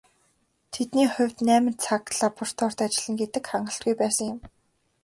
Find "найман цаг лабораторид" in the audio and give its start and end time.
1.47-2.79